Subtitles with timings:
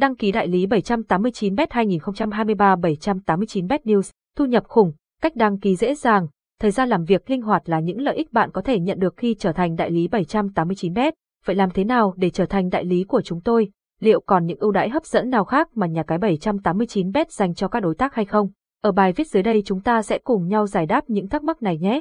[0.00, 4.92] Đăng ký đại lý 789bet 2023 789bet News, thu nhập khủng,
[5.22, 6.26] cách đăng ký dễ dàng,
[6.60, 9.16] thời gian làm việc linh hoạt là những lợi ích bạn có thể nhận được
[9.16, 11.12] khi trở thành đại lý 789bet.
[11.46, 13.70] Vậy làm thế nào để trở thành đại lý của chúng tôi?
[14.00, 17.68] Liệu còn những ưu đãi hấp dẫn nào khác mà nhà cái 789bet dành cho
[17.68, 18.48] các đối tác hay không?
[18.82, 21.62] Ở bài viết dưới đây chúng ta sẽ cùng nhau giải đáp những thắc mắc
[21.62, 22.00] này nhé.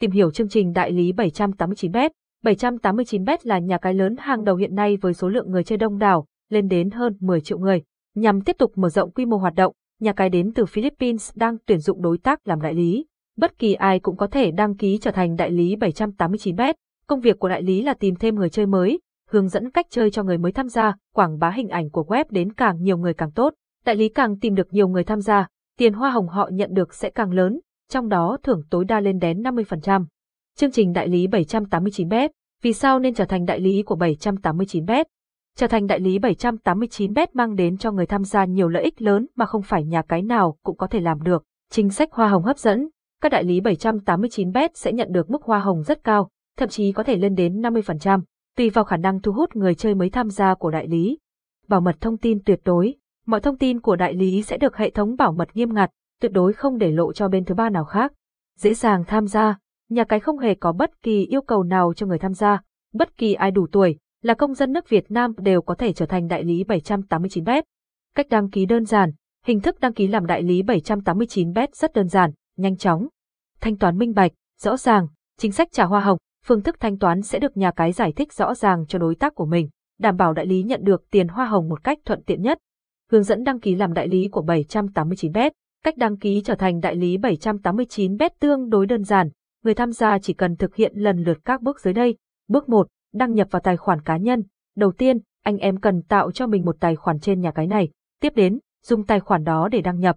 [0.00, 2.10] Tìm hiểu chương trình đại lý 789bet.
[2.44, 5.98] 789bet là nhà cái lớn hàng đầu hiện nay với số lượng người chơi đông
[5.98, 7.82] đảo, lên đến hơn 10 triệu người.
[8.14, 11.56] Nhằm tiếp tục mở rộng quy mô hoạt động, nhà cái đến từ Philippines đang
[11.66, 13.06] tuyển dụng đối tác làm đại lý.
[13.36, 16.74] Bất kỳ ai cũng có thể đăng ký trở thành đại lý 789bet.
[17.06, 20.10] Công việc của đại lý là tìm thêm người chơi mới, hướng dẫn cách chơi
[20.10, 23.14] cho người mới tham gia, quảng bá hình ảnh của web đến càng nhiều người
[23.14, 23.54] càng tốt.
[23.84, 26.94] Đại lý càng tìm được nhiều người tham gia, tiền hoa hồng họ nhận được
[26.94, 30.06] sẽ càng lớn, trong đó thưởng tối đa lên đến 50%.
[30.56, 32.28] Chương trình đại lý 789bet,
[32.62, 35.04] vì sao nên trở thành đại lý của 789bet?
[35.56, 39.26] Trở thành đại lý 789bet mang đến cho người tham gia nhiều lợi ích lớn
[39.36, 41.44] mà không phải nhà cái nào cũng có thể làm được.
[41.70, 42.88] Chính sách hoa hồng hấp dẫn,
[43.22, 47.02] các đại lý 789bet sẽ nhận được mức hoa hồng rất cao, thậm chí có
[47.02, 48.20] thể lên đến 50%,
[48.56, 51.18] tùy vào khả năng thu hút người chơi mới tham gia của đại lý.
[51.68, 52.94] Bảo mật thông tin tuyệt đối,
[53.26, 56.32] mọi thông tin của đại lý sẽ được hệ thống bảo mật nghiêm ngặt, tuyệt
[56.32, 58.12] đối không để lộ cho bên thứ ba nào khác.
[58.58, 62.06] Dễ dàng tham gia, nhà cái không hề có bất kỳ yêu cầu nào cho
[62.06, 62.60] người tham gia,
[62.94, 66.06] bất kỳ ai đủ tuổi, là công dân nước Việt Nam đều có thể trở
[66.06, 67.62] thành đại lý 789bet.
[68.14, 69.10] Cách đăng ký đơn giản,
[69.44, 73.08] hình thức đăng ký làm đại lý 789bet rất đơn giản, nhanh chóng.
[73.60, 75.06] Thanh toán minh bạch, rõ ràng,
[75.38, 78.32] chính sách trả hoa hồng, phương thức thanh toán sẽ được nhà cái giải thích
[78.32, 81.46] rõ ràng cho đối tác của mình, đảm bảo đại lý nhận được tiền hoa
[81.46, 82.58] hồng một cách thuận tiện nhất.
[83.10, 85.50] Hướng dẫn đăng ký làm đại lý của 789bet.
[85.84, 89.28] Cách đăng ký trở thành đại lý 789bet tương đối đơn giản,
[89.64, 92.16] người tham gia chỉ cần thực hiện lần lượt các bước dưới đây.
[92.48, 94.42] Bước 1, đăng nhập vào tài khoản cá nhân.
[94.76, 97.88] Đầu tiên, anh em cần tạo cho mình một tài khoản trên nhà cái này.
[98.20, 100.16] Tiếp đến, dùng tài khoản đó để đăng nhập.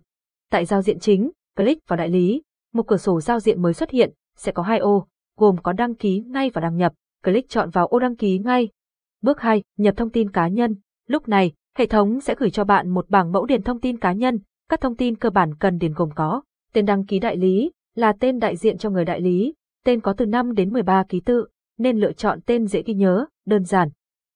[0.51, 2.41] Tại giao diện chính, click vào đại lý.
[2.73, 5.95] Một cửa sổ giao diện mới xuất hiện, sẽ có hai ô, gồm có đăng
[5.95, 6.93] ký ngay và đăng nhập.
[7.23, 8.69] Click chọn vào ô đăng ký ngay.
[9.21, 10.75] Bước 2, nhập thông tin cá nhân.
[11.07, 14.13] Lúc này, hệ thống sẽ gửi cho bạn một bảng mẫu điền thông tin cá
[14.13, 14.39] nhân.
[14.69, 16.41] Các thông tin cơ bản cần điền gồm có
[16.73, 19.53] tên đăng ký đại lý, là tên đại diện cho người đại lý,
[19.85, 21.47] tên có từ 5 đến 13 ký tự,
[21.79, 23.89] nên lựa chọn tên dễ ghi nhớ, đơn giản.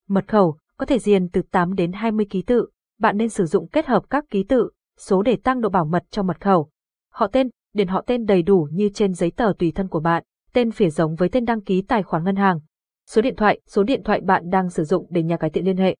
[0.08, 2.68] Mật khẩu, có thể diền từ 8 đến 20 ký tự,
[2.98, 6.04] bạn nên sử dụng kết hợp các ký tự, số để tăng độ bảo mật
[6.10, 6.70] cho mật khẩu.
[7.12, 10.22] Họ tên, điền họ tên đầy đủ như trên giấy tờ tùy thân của bạn,
[10.52, 12.60] tên phỉa giống với tên đăng ký tài khoản ngân hàng.
[13.06, 15.76] Số điện thoại, số điện thoại bạn đang sử dụng để nhà cái tiện liên
[15.76, 15.96] hệ.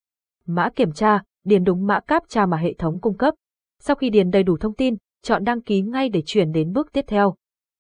[0.47, 3.35] Mã kiểm tra, điền đúng mã captcha mà hệ thống cung cấp.
[3.81, 6.93] Sau khi điền đầy đủ thông tin, chọn đăng ký ngay để chuyển đến bước
[6.93, 7.35] tiếp theo.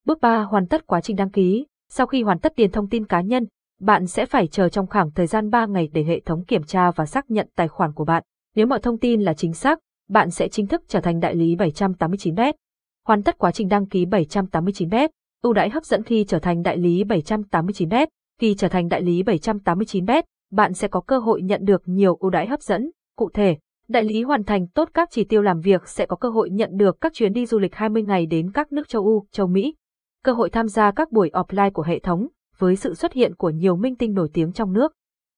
[0.04, 1.66] Bước 3 hoàn tất quá trình đăng ký.
[1.97, 3.47] Sau khi hoàn tất điền thông tin cá nhân,
[3.81, 6.91] bạn sẽ phải chờ trong khoảng thời gian 3 ngày để hệ thống kiểm tra
[6.91, 8.22] và xác nhận tài khoản của bạn.
[8.55, 9.78] Nếu mọi thông tin là chính xác,
[10.09, 12.53] bạn sẽ chính thức trở thành đại lý 789bet.
[13.06, 15.09] Hoàn tất quá trình đăng ký 789bet,
[15.43, 18.06] ưu đãi hấp dẫn khi trở thành đại lý 789bet.
[18.41, 20.22] Khi trở thành đại lý 789bet,
[20.53, 22.91] bạn sẽ có cơ hội nhận được nhiều ưu đãi hấp dẫn.
[23.16, 23.56] Cụ thể,
[23.88, 26.71] đại lý hoàn thành tốt các chỉ tiêu làm việc sẽ có cơ hội nhận
[26.77, 29.75] được các chuyến đi du lịch 20 ngày đến các nước châu Âu, châu Mỹ,
[30.24, 33.50] cơ hội tham gia các buổi offline của hệ thống, với sự xuất hiện của
[33.50, 34.92] nhiều minh tinh nổi tiếng trong nước.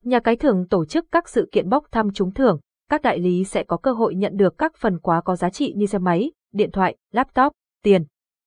[0.04, 2.60] Nhà cái thường tổ chức các sự kiện bốc thăm trúng thưởng,
[2.91, 5.72] các đại lý sẽ có cơ hội nhận được các phần quà có giá trị
[5.76, 7.52] như xe máy, điện thoại, laptop,
[7.82, 8.04] tiền.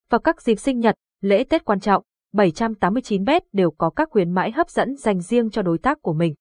[0.10, 4.52] Vào các dịp sinh nhật, lễ Tết quan trọng, 789bet đều có các khuyến mãi
[4.52, 6.34] hấp dẫn dành riêng cho đối tác của mình.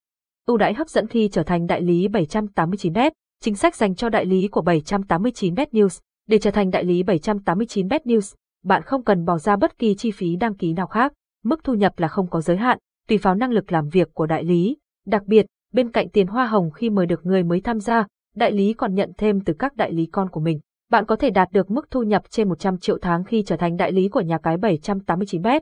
[0.46, 3.10] Ưu đãi hấp dẫn khi trở thành đại lý 789bet,
[3.40, 6.00] chính sách dành cho đại lý của 789bet News.
[6.26, 8.34] Để trở thành đại lý 789bet News,
[8.68, 11.12] bạn không cần bỏ ra bất kỳ chi phí đăng ký nào khác,
[11.44, 14.26] mức thu nhập là không có giới hạn, tùy vào năng lực làm việc của
[14.26, 14.76] đại lý.
[15.06, 18.52] Đặc biệt, bên cạnh tiền hoa hồng khi mời được người mới tham gia, đại
[18.52, 20.60] lý còn nhận thêm từ các đại lý con của mình.
[20.90, 23.76] Bạn có thể đạt được mức thu nhập trên 100 triệu tháng khi trở thành
[23.76, 25.60] đại lý của nhà cái 789bet.